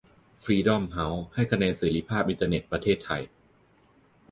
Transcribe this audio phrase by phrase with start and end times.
[0.43, 3.21] ฟรีด้อมเฮ้าส์ ให้คะแนนเสรีภาพอินเทอร์เน็ตประเทศไทย